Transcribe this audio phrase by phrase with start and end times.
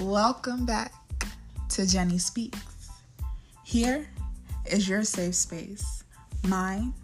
[0.00, 0.94] Welcome back
[1.68, 2.88] to Jenny Speaks.
[3.64, 4.08] Here
[4.64, 6.04] is your safe space,
[6.42, 6.94] mine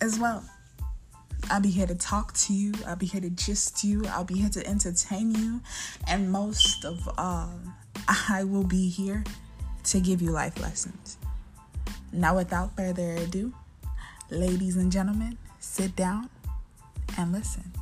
[0.00, 0.44] as well.
[1.50, 4.38] I'll be here to talk to you, I'll be here to gist you, I'll be
[4.38, 5.60] here to entertain you,
[6.06, 7.50] and most of all,
[8.06, 9.24] I will be here
[9.84, 11.18] to give you life lessons.
[12.12, 13.52] Now, without further ado,
[14.30, 16.30] ladies and gentlemen, sit down
[17.18, 17.72] and listen.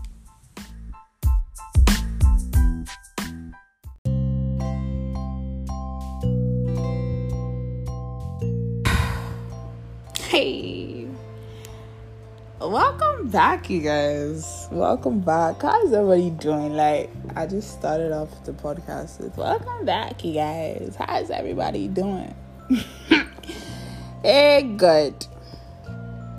[12.68, 14.66] Welcome back, you guys.
[14.72, 15.62] Welcome back.
[15.62, 16.74] How's everybody doing?
[16.74, 20.96] Like, I just started off the podcast with welcome back, you guys.
[20.98, 22.34] How's everybody doing?
[24.22, 25.26] hey, good.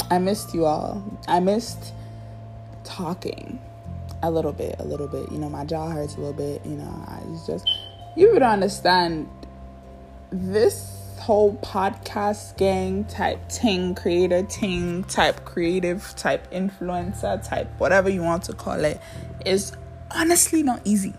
[0.10, 1.20] I missed you all.
[1.30, 1.94] I missed
[2.84, 3.62] talking
[4.22, 5.32] a little bit, a little bit.
[5.32, 6.66] You know, my jaw hurts a little bit.
[6.66, 7.70] You know, I just,
[8.18, 9.30] you would understand
[10.32, 18.22] this whole podcast gang type thing, creator thing, type creative, type influencer, type whatever you
[18.22, 19.00] want to call it,
[19.46, 19.74] is
[20.12, 21.14] honestly not easy.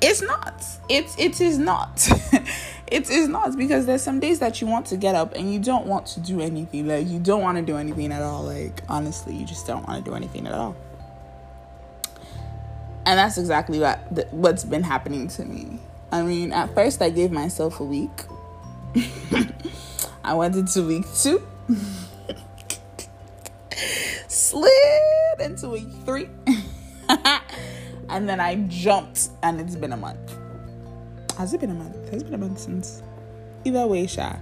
[0.00, 0.64] It's not.
[0.88, 2.08] It's it is not.
[2.86, 5.58] it is not because there's some days that you want to get up and you
[5.58, 6.86] don't want to do anything.
[6.86, 8.44] Like you don't want to do anything at all.
[8.44, 10.76] Like honestly, you just don't want to do anything at all.
[13.06, 15.80] And that's exactly what what's been happening to me.
[16.12, 18.24] I mean, at first I gave myself a week
[20.24, 21.46] I went into week two,
[24.28, 24.70] slid
[25.40, 26.28] into week three,
[28.08, 30.36] and then I jumped, and it's been a month.
[31.36, 32.10] Has it been a month?
[32.10, 33.02] Has it been a month since?
[33.64, 34.36] Either way, Sha.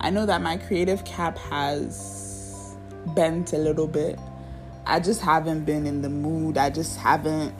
[0.00, 2.76] I know that my creative cap has
[3.14, 4.18] bent a little bit.
[4.84, 6.58] I just haven't been in the mood.
[6.58, 7.54] I just haven't.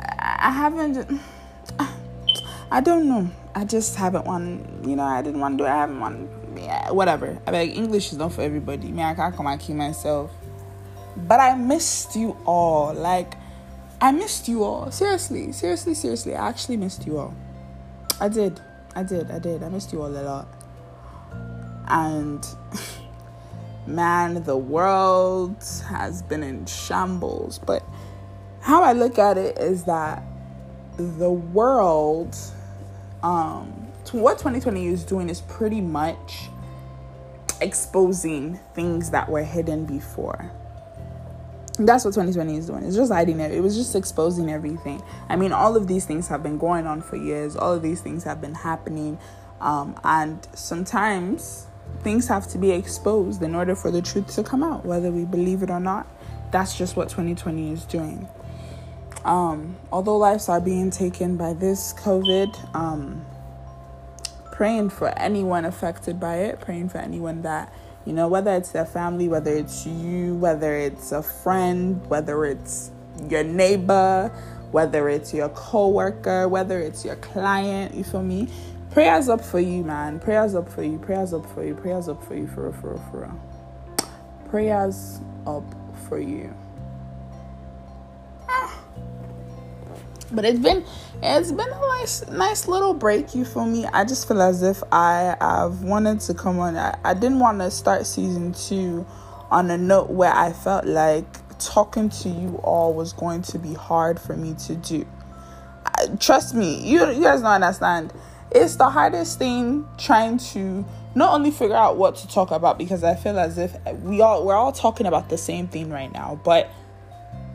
[0.00, 1.20] I haven't.
[2.70, 3.30] I don't know.
[3.56, 5.70] I just haven't want, you know, I didn't want to do it.
[5.70, 7.38] I haven't want, yeah, whatever.
[7.46, 8.90] I mean, English is not for everybody.
[8.90, 10.32] Me, I can't come and keep myself.
[11.16, 12.92] But I missed you all.
[12.92, 13.34] Like,
[14.00, 14.90] I missed you all.
[14.90, 16.34] Seriously, seriously, seriously.
[16.34, 17.34] I actually missed you all.
[18.20, 18.60] I did.
[18.96, 19.30] I did.
[19.30, 19.62] I did.
[19.62, 20.48] I missed you all a lot.
[21.86, 22.44] And
[23.86, 27.60] man, the world has been in shambles.
[27.60, 27.84] But
[28.60, 30.24] how I look at it is that
[30.96, 32.36] the world
[33.24, 33.66] um,
[34.12, 36.50] what 2020 is doing is pretty much
[37.62, 40.52] exposing things that were hidden before.
[41.78, 42.84] That's what 2020 is doing.
[42.84, 43.50] It's just hiding it.
[43.50, 45.02] It was just exposing everything.
[45.28, 47.56] I mean, all of these things have been going on for years.
[47.56, 49.18] All of these things have been happening.
[49.60, 51.66] Um, and sometimes
[52.02, 55.24] things have to be exposed in order for the truth to come out, whether we
[55.24, 56.06] believe it or not.
[56.52, 58.28] That's just what 2020 is doing.
[59.24, 63.24] Um, although lives are being taken by this COVID, um,
[64.52, 67.72] praying for anyone affected by it, praying for anyone that,
[68.04, 72.90] you know, whether it's their family, whether it's you, whether it's a friend, whether it's
[73.30, 74.30] your neighbor,
[74.70, 78.48] whether it's your coworker, whether it's your client, you feel me?
[78.90, 80.20] Prayers up for you, man.
[80.20, 80.98] Prayers up for you.
[80.98, 81.74] Prayers up for you.
[81.74, 82.46] Prayers up for you.
[82.46, 83.40] For real, for real, for real.
[84.50, 85.64] Prayers up
[86.08, 86.54] for you.
[90.32, 90.84] But it's been
[91.22, 93.86] it's been a nice nice little break you feel me?
[93.86, 96.76] I just feel as if i have wanted to come on.
[96.76, 99.06] I, I didn't want to start season two
[99.50, 101.24] on a note where i felt like
[101.58, 105.06] talking to you all was going to be hard for me to do.
[105.86, 108.12] I, trust me you, you guys don't understand.
[108.50, 113.04] It's the hardest thing trying to not only figure out what to talk about because
[113.04, 116.38] i feel as if we all we're all talking about the same thing right now
[116.44, 116.70] but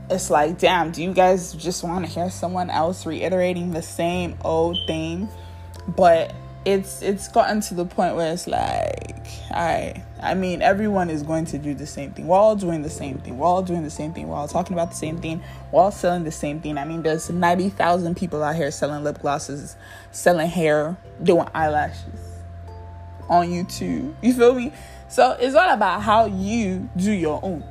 [0.10, 4.38] it's like, damn, do you guys just want to hear someone else reiterating the same
[4.44, 5.30] old thing?
[5.88, 6.34] But
[6.66, 11.46] it's it's gotten to the point where it's like, I I mean, everyone is going
[11.46, 12.28] to do the same thing.
[12.28, 13.38] We're all doing the same thing.
[13.38, 14.28] We're all doing the same thing.
[14.28, 15.42] We're all talking about the same thing.
[15.72, 16.78] We're all selling the same thing.
[16.78, 19.76] I mean, there's ninety thousand people out here selling lip glosses,
[20.12, 22.20] selling hair, doing eyelashes
[23.30, 24.14] on YouTube.
[24.22, 24.74] You feel me?
[25.08, 27.64] So it's all about how you do your own.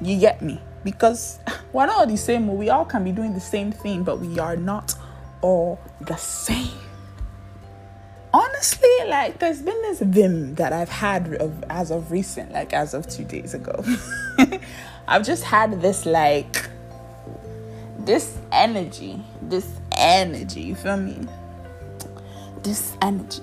[0.00, 0.60] You get me?
[0.84, 1.38] Because
[1.72, 2.46] we're not all the same.
[2.56, 4.94] We all can be doing the same thing, but we are not
[5.40, 6.78] all the same.
[8.32, 12.92] Honestly, like there's been this vim that I've had of, as of recent, like as
[12.92, 13.84] of two days ago.
[15.08, 16.68] I've just had this like
[17.98, 20.62] this energy, this energy.
[20.62, 21.26] You feel me?
[22.62, 23.42] This energy.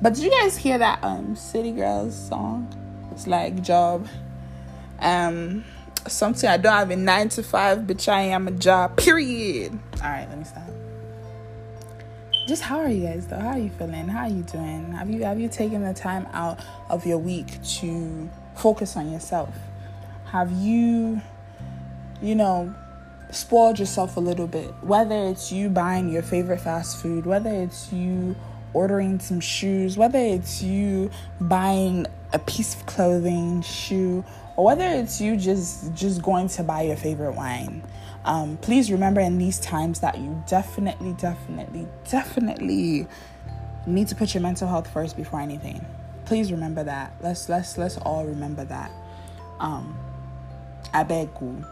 [0.00, 2.68] But did you guys hear that um City Girls song?
[3.12, 4.08] It's like job.
[4.98, 5.64] Um
[6.08, 8.08] something I don't have a nine to five, bitch.
[8.08, 8.96] I am a job.
[8.96, 9.78] Period.
[10.02, 10.62] All right, let me stop.
[12.46, 13.38] just how are you guys though?
[13.38, 14.08] How are you feeling?
[14.08, 14.92] How are you doing?
[14.92, 16.58] Have you have you taken the time out
[16.90, 19.54] of your week to focus on yourself?
[20.26, 21.20] Have you,
[22.22, 22.74] you know,
[23.30, 24.70] spoiled yourself a little bit?
[24.82, 28.34] Whether it's you buying your favorite fast food, whether it's you
[28.72, 31.10] ordering some shoes, whether it's you
[31.40, 34.24] buying a piece of clothing, shoe,
[34.56, 37.82] or whether it's you just just going to buy your favorite wine.
[38.24, 43.08] Um, please remember in these times that you definitely, definitely, definitely
[43.86, 45.84] need to put your mental health first before anything.
[46.24, 47.12] Please remember that.
[47.20, 48.92] Let's let's let's all remember that.
[49.58, 49.96] Um,
[50.92, 51.64] I beg you,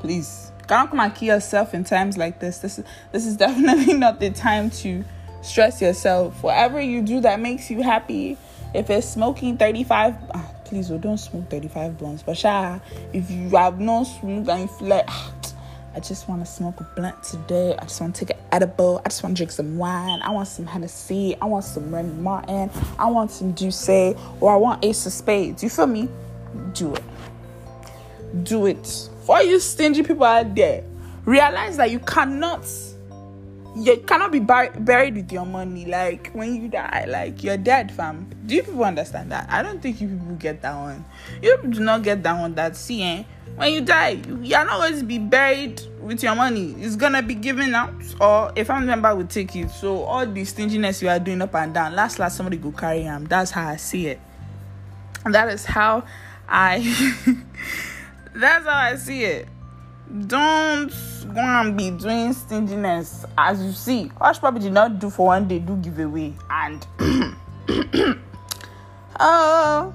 [0.00, 0.50] please.
[0.66, 2.58] Can't come and kill yourself in times like this.
[2.58, 5.04] This is this is definitely not the time to
[5.42, 6.42] stress yourself.
[6.42, 8.38] Whatever you do that makes you happy.
[8.74, 12.22] If it's smoking 35, ah, please oh, don't smoke 35 blunts.
[12.22, 12.78] But sha,
[13.12, 15.32] if you have no smoke and you feel like ah,
[15.94, 17.76] I just want to smoke a blunt today.
[17.78, 19.02] I just want to take an edible.
[19.04, 20.22] I just want to drink some wine.
[20.22, 21.36] I want some Hennessy.
[21.42, 22.70] I want some Remy Martin.
[22.98, 25.62] I want some Douce, or I want Ace of Spades.
[25.62, 26.08] You feel me?
[26.72, 27.04] Do it.
[28.44, 29.10] Do it.
[29.26, 30.84] For you stingy people out there,
[31.26, 32.64] realize that you cannot
[33.74, 35.86] you cannot be buried with your money.
[35.86, 38.30] Like when you die, like you're dead, fam.
[38.46, 39.48] Do you people understand that?
[39.50, 41.04] I don't think you people get that one.
[41.40, 42.54] You do not get that one.
[42.54, 43.24] That see, eh?
[43.56, 46.74] when you die, you are not going to be buried with your money.
[46.78, 49.70] It's gonna be given out, or a family member will take it.
[49.70, 53.02] So all the stinginess you are doing up and down, last last somebody go carry
[53.02, 53.24] him.
[53.24, 54.20] That's how I see it.
[55.24, 56.04] That is how
[56.48, 56.80] I.
[58.34, 59.48] that's how I see it.
[60.26, 60.92] Don't
[61.32, 64.10] go and be doing stinginess as you see.
[64.20, 66.86] Hushpuppi did not do for one day, do giveaway, and.
[69.16, 69.92] uh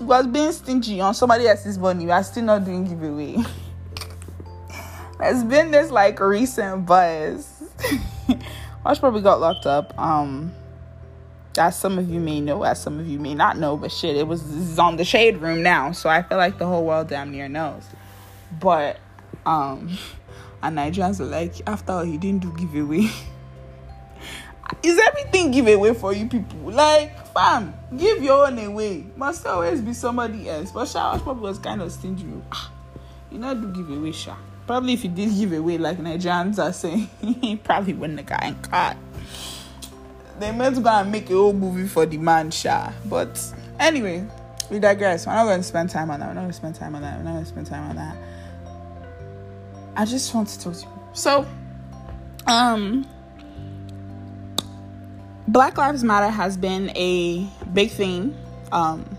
[0.00, 3.36] was being stingy on somebody else's money, we are still not doing giveaway.
[5.18, 7.62] There's been this like recent buzz.
[8.86, 9.98] Hushpuppi got locked up.
[9.98, 10.52] Um,
[11.56, 14.16] as some of you may know, as some of you may not know, but shit,
[14.16, 17.32] it was on the shade room now, so I feel like the whole world damn
[17.32, 17.82] near knows.
[18.60, 19.00] But
[19.48, 19.96] um,
[20.62, 23.08] and Nigerians are like, after all, he didn't do giveaway.
[24.82, 26.70] Is everything giveaway for you people?
[26.70, 29.06] Like, fam, give your own away.
[29.16, 30.70] Must always be somebody else.
[30.70, 32.26] But Sha probably was kind of stingy.
[32.52, 32.70] Ah,
[33.32, 34.36] you know, do give away, Sha.
[34.66, 37.08] Probably if he did give away, like Nigerians are saying,
[37.40, 38.98] he probably wouldn't have gotten caught.
[40.38, 42.92] They meant to go and make a whole movie for the man, Sha.
[43.06, 43.42] But
[43.80, 44.26] anyway,
[44.70, 45.26] we digress.
[45.26, 46.28] We're not going to spend time on that.
[46.28, 47.16] We're not going to spend time on that.
[47.16, 48.16] We're not going to spend time on that.
[49.98, 50.88] I just want to talk to you.
[51.12, 51.44] So,
[52.46, 53.04] um,
[55.48, 58.36] Black Lives Matter has been a big thing.
[58.70, 59.18] Um,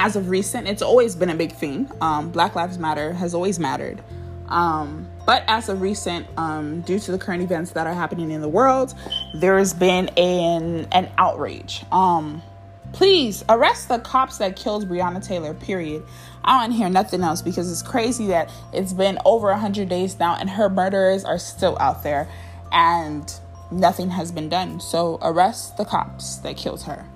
[0.00, 1.88] as of recent, it's always been a big thing.
[2.00, 4.02] Um, Black Lives Matter has always mattered.
[4.48, 8.40] Um, but as of recent, um, due to the current events that are happening in
[8.40, 8.94] the world,
[9.32, 11.84] there has been an, an outrage.
[11.92, 12.42] Um,
[12.92, 16.04] please arrest the cops that killed Breonna Taylor, period.
[16.44, 20.36] I don't hear nothing else because it's crazy that it's been over 100 days now
[20.38, 22.28] and her murderers are still out there.
[22.70, 23.32] And
[23.70, 24.80] nothing has been done.
[24.80, 27.06] So arrest the cops that killed her.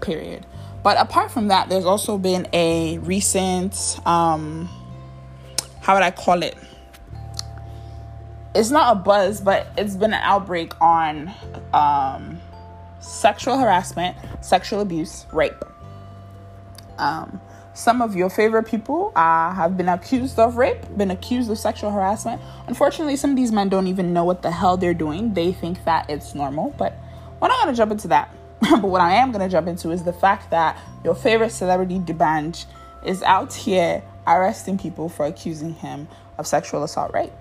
[0.00, 0.46] Period.
[0.82, 4.68] But apart from that, there's also been a recent um
[5.80, 6.56] how would I call it?
[8.54, 11.32] It's not a buzz, but it's been an outbreak on
[11.72, 12.40] um
[13.04, 15.64] sexual harassment, sexual abuse, rape.
[16.98, 17.40] Um
[17.74, 21.90] some of your favorite people uh, have been accused of rape, been accused of sexual
[21.90, 22.40] harassment.
[22.68, 25.34] Unfortunately, some of these men don't even know what the hell they're doing.
[25.34, 26.96] They think that it's normal, but
[27.40, 28.32] we're not going to jump into that.
[28.60, 31.98] but what I am going to jump into is the fact that your favorite celebrity,
[31.98, 32.64] D'banj,
[33.04, 36.06] is out here arresting people for accusing him
[36.38, 37.32] of sexual assault rape.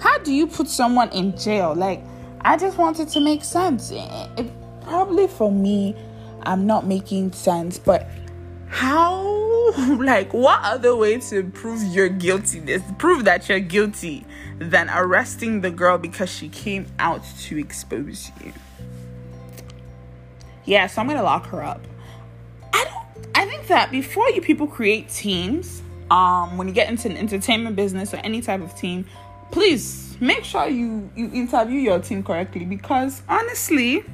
[0.00, 1.74] How do you put someone in jail?
[1.74, 2.02] Like,
[2.42, 3.90] I just wanted to make sense.
[3.92, 4.50] It,
[4.82, 5.94] probably for me,
[6.42, 8.08] I'm not making sense, but
[8.68, 14.24] how like what other way to prove your guiltiness prove that you're guilty
[14.58, 18.52] than arresting the girl because she came out to expose you
[20.64, 21.80] yeah so i'm gonna lock her up
[22.74, 27.08] i don't i think that before you people create teams um when you get into
[27.08, 29.04] an entertainment business or any type of team
[29.50, 34.04] please make sure you you interview your team correctly because honestly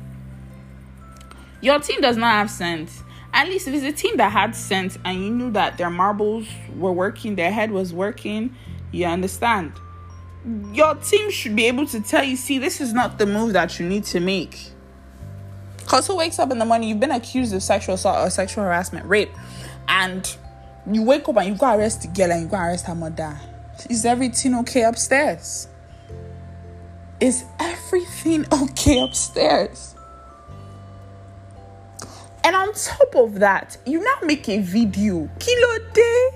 [1.61, 4.97] your team does not have sense at least if it's a team that had sense
[5.05, 8.55] and you knew that their marbles were working, their head was working,
[8.93, 9.73] you understand.
[10.73, 13.81] Your team should be able to tell you, see, this is not the move that
[13.81, 14.71] you need to make.
[15.79, 18.63] Because who wakes up in the morning, you've been accused of sexual assault or sexual
[18.63, 19.33] harassment, rape,
[19.89, 20.37] and
[20.89, 23.37] you wake up and you go arrest the girl and you go arrest her mother.
[23.91, 25.69] Is everything okay upstairs?
[27.21, 29.95] Is everything okay upstairs?
[32.45, 35.29] And on top of that, you now make a video.
[35.39, 36.29] Kilo day.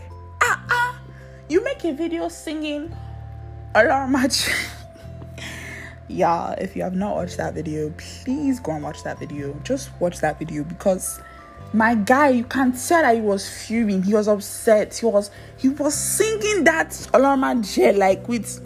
[0.42, 1.00] Ah ah.
[1.48, 2.94] You make a video singing
[3.74, 4.48] alarm match.
[6.08, 9.52] Y'all, if you have not watched that video, please go and watch that video.
[9.64, 11.20] Just watch that video because
[11.72, 14.02] my guy, you can tell that he was fuming.
[14.02, 14.96] He was upset.
[14.96, 18.64] He was he was singing that alarm jet like with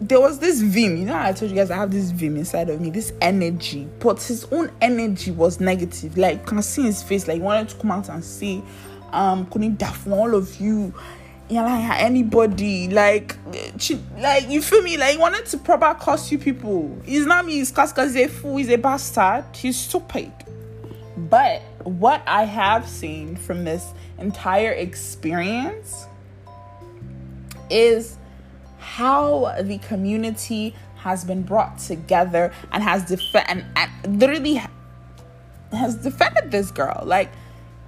[0.00, 0.96] there was this vim.
[0.96, 3.88] You know, I told you guys I have this vim inside of me, this energy.
[4.00, 6.16] But his own energy was negative.
[6.16, 8.62] Like you can see his face, like he wanted to come out and say,
[9.12, 10.94] um, couldn't for all of you
[11.52, 13.36] yeah, like anybody, like,
[14.16, 14.96] like you feel me?
[14.96, 16.98] Like, he wanted to proper cost you people.
[17.04, 17.54] He's not me.
[17.54, 18.56] He's cause he's a fool.
[18.56, 19.44] He's a bastard.
[19.54, 20.32] He's stupid.
[21.16, 26.06] But what I have seen from this entire experience
[27.70, 28.16] is
[28.78, 34.60] how the community has been brought together and has defend and, and literally
[35.72, 37.02] has defended this girl.
[37.04, 37.30] Like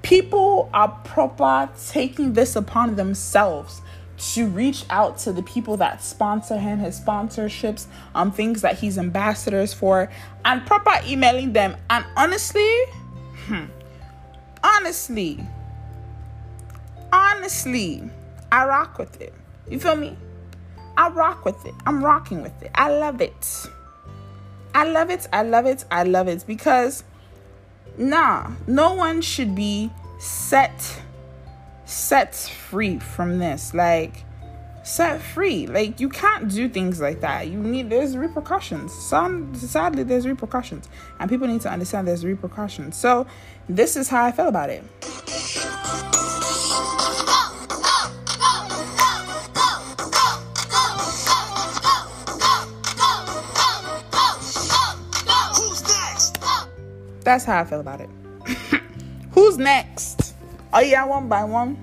[0.02, 3.82] people are proper taking this upon themselves
[4.16, 8.96] to reach out to the people that sponsor him, his sponsorships, um, things that he's
[8.96, 10.10] ambassadors for,
[10.44, 11.76] and proper emailing them.
[11.90, 12.70] And honestly,
[13.46, 13.64] hmm,
[14.64, 15.46] honestly,
[17.12, 18.02] honestly,
[18.50, 19.34] I rock with it.
[19.70, 20.16] You feel me?
[20.96, 21.74] I rock with it.
[21.86, 22.70] I'm rocking with it.
[22.74, 23.66] I love it.
[24.74, 25.28] I love it.
[25.32, 25.84] I love it.
[25.90, 27.04] I love it because
[27.98, 31.00] nah, no one should be set
[31.84, 33.74] set free from this.
[33.74, 34.24] Like
[34.84, 35.66] set free.
[35.66, 37.48] Like you can't do things like that.
[37.48, 38.92] You need there's repercussions.
[38.92, 40.88] Some sadly there's repercussions.
[41.18, 42.96] And people need to understand there's repercussions.
[42.96, 43.26] So
[43.68, 44.84] this is how I feel about it.
[57.24, 58.10] That's how I feel about it.
[59.32, 60.34] Who's next?
[60.74, 61.78] Oh yeah, one by one.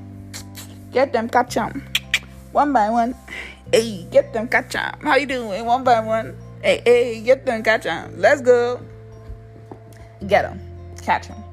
[0.92, 1.91] Get them catch them.
[2.52, 3.16] One by one.
[3.72, 5.00] Hey, get them catch them.
[5.02, 5.66] How you doing?
[5.66, 6.38] One by one.
[6.62, 8.14] Hey, hey, get them catch them.
[8.18, 8.82] Let's go.
[10.28, 10.60] Get them.
[11.02, 11.44] Catch them.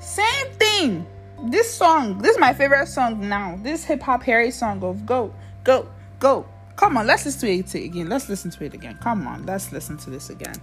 [0.00, 1.06] Same thing.
[1.44, 3.58] This song, this is my favorite song now.
[3.62, 5.32] This hip hop Harry song of go,
[5.64, 6.46] go, go.
[6.76, 8.08] Come on, let's listen to it again.
[8.08, 8.98] Let's listen to it again.
[9.00, 10.54] Come on, let's listen to this again.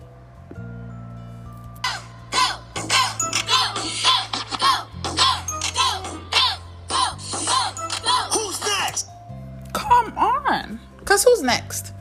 [11.37, 11.93] Who's next?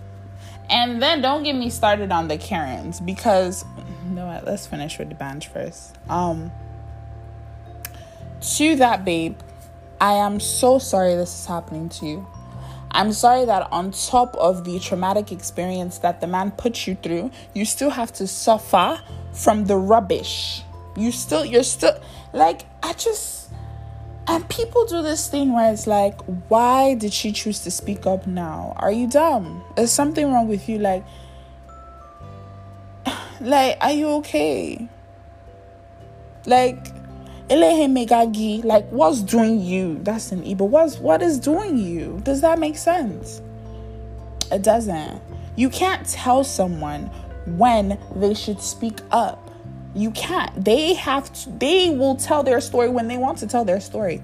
[0.69, 3.65] And then don't get me started on the Karens because
[4.07, 4.45] you know what?
[4.45, 5.97] Let's finish with the band first.
[6.09, 6.51] Um,
[8.41, 9.39] to that babe,
[10.01, 12.27] I am so sorry this is happening to you.
[12.91, 17.31] I'm sorry that on top of the traumatic experience that the man put you through,
[17.53, 19.01] you still have to suffer
[19.33, 20.63] from the rubbish.
[20.97, 22.01] You still, you're still
[22.33, 23.46] like, I just
[24.29, 28.27] and people do this thing where it's like, why did she choose to speak up
[28.27, 28.73] now?
[28.77, 29.63] Are you dumb?
[29.77, 30.79] Is something wrong with you?
[30.79, 31.05] Like,
[33.41, 34.89] like, are you okay?
[36.47, 36.93] Like,
[37.49, 40.01] Megagi, like, what's doing you?
[40.03, 40.69] That's an Igbo.
[40.69, 42.21] What's what is doing you?
[42.25, 43.41] Does that make sense?
[44.51, 45.21] It doesn't.
[45.55, 47.05] You can't tell someone
[47.47, 49.51] when they should speak up.
[49.97, 50.63] You can't.
[50.63, 54.23] They have to, they will tell their story when they want to tell their story.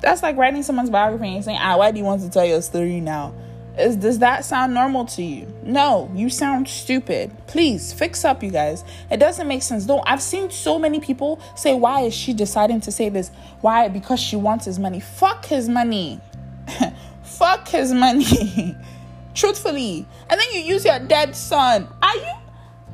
[0.00, 2.60] That's like writing someone's biography and saying, ah, why do you want to tell your
[2.60, 3.32] story now?
[3.78, 5.46] Is does that sound normal to you?
[5.62, 7.30] No, you sound stupid.
[7.46, 8.84] Please fix up, you guys.
[9.10, 9.86] It doesn't make sense.
[9.86, 13.30] Though I've seen so many people say, Why is she deciding to say this?
[13.62, 13.88] Why?
[13.88, 15.00] Because she wants his money.
[15.00, 16.20] Fuck his money.
[17.22, 18.76] Fuck his money.
[19.34, 20.06] Truthfully.
[20.28, 21.88] And then you use your dead son.
[22.02, 22.32] Are you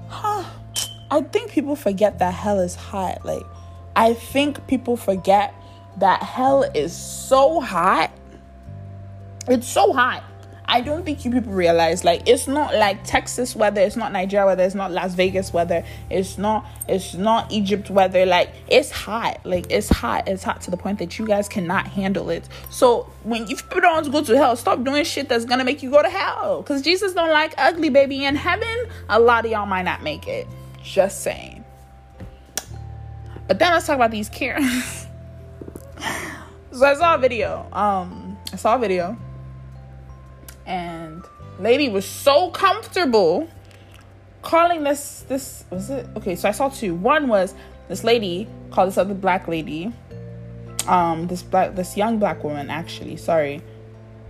[0.06, 0.47] huh?
[1.10, 3.24] I think people forget that hell is hot.
[3.24, 3.44] Like,
[3.96, 5.54] I think people forget
[5.98, 8.12] that hell is so hot.
[9.48, 10.22] It's so hot.
[10.70, 14.44] I don't think you people realize like it's not like Texas weather, it's not Nigeria
[14.44, 18.26] weather, it's not Las Vegas weather, it's not it's not Egypt weather.
[18.26, 19.40] Like it's hot.
[19.44, 20.28] Like it's hot.
[20.28, 22.46] It's hot to the point that you guys cannot handle it.
[22.68, 25.64] So when you people don't want to go to hell, stop doing shit that's gonna
[25.64, 26.62] make you go to hell.
[26.64, 28.90] Cause Jesus don't like ugly baby in heaven.
[29.08, 30.46] A lot of y'all might not make it.
[30.88, 31.64] Just saying.
[33.46, 35.06] But then let's talk about these Karens.
[36.72, 37.68] so I saw a video.
[37.72, 39.18] Um, I saw a video,
[40.64, 41.22] and
[41.58, 43.50] lady was so comfortable
[44.40, 46.34] calling this this was it okay.
[46.34, 46.94] So I saw two.
[46.94, 47.54] One was
[47.88, 49.92] this lady called this other black lady,
[50.86, 53.18] um, this black this young black woman actually.
[53.18, 53.60] Sorry,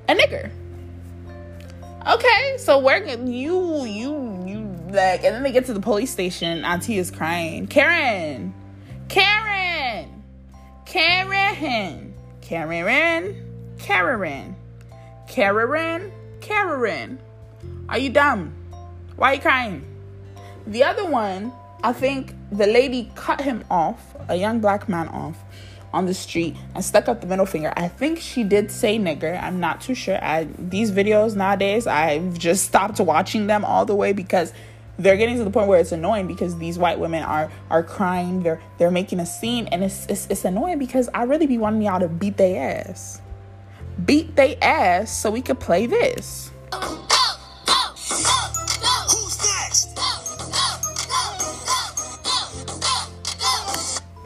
[0.09, 0.51] a nigger.
[2.09, 6.65] Okay, so where you you you like, and then they get to the police station.
[6.65, 7.67] Auntie is crying.
[7.67, 8.55] Karen,
[9.09, 10.23] Karen,
[10.85, 13.45] Karen, Karen,
[13.79, 14.57] Karen,
[15.27, 17.19] Karen, Karen.
[17.89, 18.55] Are you dumb?
[19.17, 19.85] Why are you crying?
[20.67, 21.53] The other one,
[21.83, 25.37] I think the lady cut him off, a young black man off
[25.93, 27.73] on the street and stuck up the middle finger.
[27.77, 29.43] I think she did say nigger.
[29.43, 30.23] I'm not too sure.
[30.23, 34.53] I these videos nowadays, I've just stopped watching them all the way because
[34.99, 38.43] they're getting to the point where it's annoying because these white women are are crying.
[38.43, 41.83] They're they're making a scene and it's it's, it's annoying because I really be wanting
[41.83, 43.21] y'all to beat their ass.
[44.05, 46.51] Beat their ass so we could play this.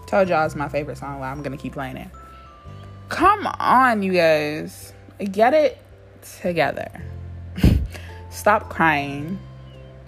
[0.07, 1.23] Told y'all it's my favorite song.
[1.23, 2.09] I'm gonna keep playing it.
[3.09, 4.93] Come on, you guys.
[5.19, 5.79] Get it
[6.41, 6.91] together.
[8.31, 9.39] Stop crying.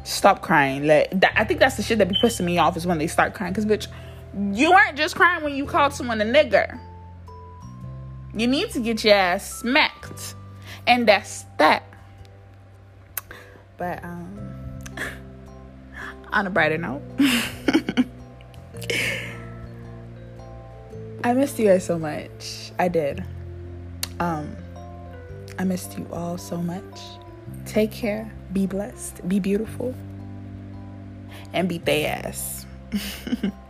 [0.05, 0.87] Stop crying.
[0.87, 3.07] Let, that, I think that's the shit that be pissing me off is when they
[3.07, 3.53] start crying.
[3.53, 3.89] Cause bitch,
[4.53, 6.79] you weren't just crying when you called someone a nigger.
[8.35, 10.35] You need to get your ass smacked.
[10.87, 11.85] And that's that.
[13.77, 14.81] But um
[16.33, 17.03] on a brighter note.
[21.25, 22.71] I missed you guys so much.
[22.79, 23.25] I did.
[24.21, 24.55] Um,
[25.59, 27.01] I missed you all so much.
[27.65, 28.31] Take care.
[28.55, 29.29] Be blessed.
[29.29, 29.95] Be beautiful.
[31.53, 32.67] And beat they ass.